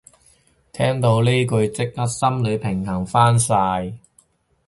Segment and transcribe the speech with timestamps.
[0.73, 3.93] 聽到呢句即刻心理平衡返晒